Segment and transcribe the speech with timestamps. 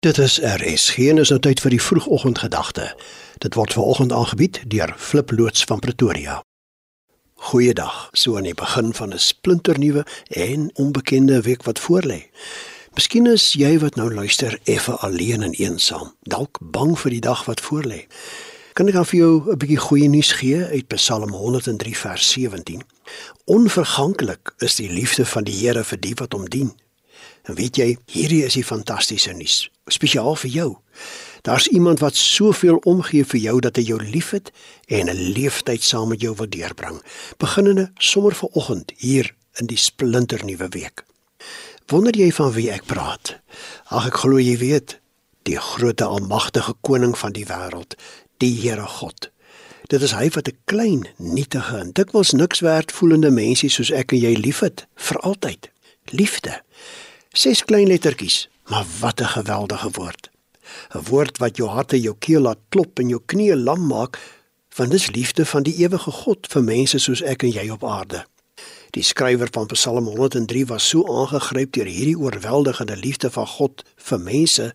[0.00, 0.90] Dit is RS.
[0.90, 2.84] Geen is nou tyd vir die vroegoggendgedagte.
[3.42, 6.36] Dit word veraloggend aangebied deur Flip loods van Pretoria.
[7.34, 7.96] Goeiedag.
[8.12, 12.30] So aan die begin van 'n splinternuwe en onbekende week wat voorlê.
[12.94, 17.44] Miskien is jy wat nou luister effe alleen en eensaam, dalk bang vir die dag
[17.44, 18.06] wat voorlê.
[18.72, 22.82] Kan ek vir jou 'n bietjie goeie nuus gee uit Psalm 103 vers 17?
[23.44, 26.72] Onverganklik is die liefde van die Here vir die wat hom dien.
[27.48, 30.76] En weet jy, hierdie is die fantastiese nuus, spesiaal vir jou.
[31.42, 34.50] Daar's iemand wat soveel omgee vir jou dat hy jou liefhet
[34.86, 37.02] en 'n leeftyd saam met jou wil deurbring,
[37.36, 41.04] beginnende sommer vanoggend hier in die splinternuwe week.
[41.86, 43.38] Wonder jy van wie ek praat?
[43.84, 44.98] Ag ek glo jy weet,
[45.42, 47.96] die groot almagtige koning van die wêreld,
[48.36, 49.30] die Here God.
[49.88, 54.12] Dit is hy wat 'n klein, nietige en dikwels niks werd voelende mensie soos ek
[54.12, 55.70] en jy liefhet vir altyd.
[56.04, 56.62] Liefde.
[57.32, 60.30] Ses klein lettertjies, maar wat 'n geweldige woord.
[60.94, 64.18] 'n Woord wat jou hart en jou keel laat klop en jou knieë lam maak,
[64.76, 68.24] want dis liefde van die ewige God vir mense soos ek en jy op aarde.
[68.90, 74.20] Die skrywer van Psalm 103 was so aangegryp deur hierdie oorweldigende liefde van God vir
[74.20, 74.74] mense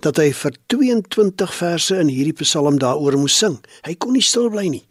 [0.00, 3.56] dat hy vir 22 verse in hierdie Psalm daaroor moes sing.
[3.86, 4.84] Hy kon nie stil bly nie.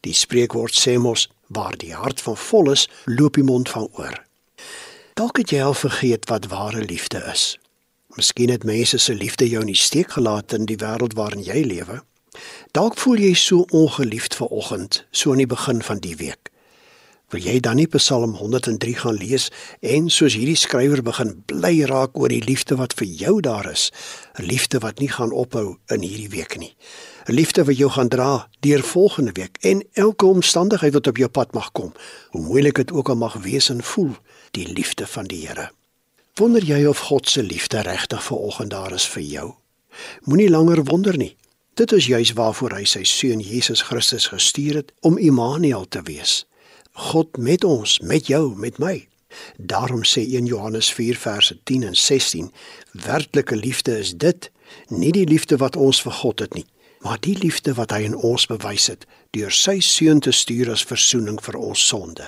[0.00, 4.22] Die spreekwoord sê mos waar die hart van vol is, loop die mond van oor.
[5.14, 7.54] Dalk het jy al vergeet wat ware liefde is.
[8.14, 11.64] Miskien het mense se liefde jou in die steek gelaat in die wêreld waarin jy
[11.66, 12.02] lewe.
[12.70, 16.50] Dalk voel jy so ongeliefd ver oggend, so aan die begin van die week.
[17.34, 19.48] Wil jy dan nie Psalm 103 gaan lees
[19.80, 23.90] en soos hierdie skrywer begin bly raak oor die liefde wat vir jou daar is,
[24.38, 26.76] 'n liefde wat nie gaan ophou in hierdie week nie.
[27.26, 31.28] 'n Liefde wat jou gaan dra deur volgende week en elke omstandigheid wat op jou
[31.28, 31.92] pad mag kom,
[32.30, 34.14] hoe moeilik dit ook al mag wees en voel
[34.50, 35.70] die liefde van die Here.
[36.34, 39.54] Wonder jy of God se liefde regtig vir oggend daar is vir jou?
[40.26, 41.36] Moenie langer wonder nie.
[41.78, 46.42] Dit is juis waarvoor hy sy seun Jesus Christus gestuur het om Immanuel te wees.
[47.10, 49.06] God met ons, met jou, met my.
[49.56, 52.50] Daarom sê 1 Johannes 4 verse 10 en 16:
[53.06, 54.50] Werklike liefde is dit,
[54.88, 56.66] nie die liefde wat ons vir God het nie,
[57.06, 59.06] maar die liefde wat hy in ons bewys het
[59.38, 62.26] deur sy seun te stuur as verzoening vir ons sonde.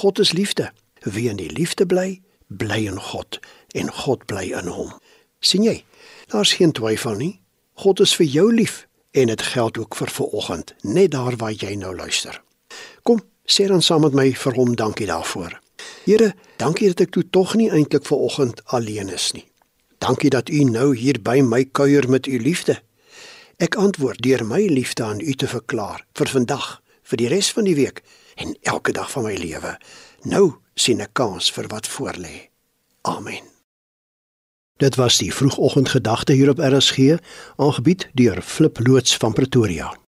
[0.00, 0.72] God is liefde.
[1.04, 3.38] Wie in die liefde bly, bly in God
[3.74, 4.92] en God bly in hom.
[5.40, 5.84] sien jy?
[6.32, 7.40] Daar's geen twyfel nie.
[7.74, 11.74] God is vir jou lief en dit geld ook vir vanoggend, net daar waar jy
[11.76, 12.42] nou luister.
[13.02, 15.60] Kom, sê dan saam met my vir hom dankie daarvoor.
[16.04, 19.46] Here, dankie dat ek toe tog nie eintlik vanoggend alleen is nie.
[19.98, 22.80] Dankie dat u nou hier by my kuier met u liefde.
[23.56, 26.66] Ek antwoord deur my liefde aan u te verklaar vir vandag,
[27.06, 28.02] vir die res van die week
[28.36, 29.76] en elke dag van my lewe.
[30.22, 32.50] Nou sien 'n kans vir wat voorlê.
[33.02, 33.44] Amen.
[34.76, 36.98] Dit was die vroegoggendgedagte hier op RSG,
[37.56, 40.05] aangebied deur Flip loods van Pretoria.